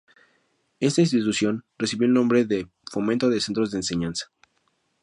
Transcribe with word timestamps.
Esta 0.79 1.01
institución 1.01 1.63
recibió 1.77 2.07
el 2.07 2.13
nombre 2.13 2.43
de 2.45 2.67
Fomento 2.91 3.29
de 3.29 3.39
Centros 3.39 3.69
de 3.69 3.77
Enseñanza. 3.77 4.31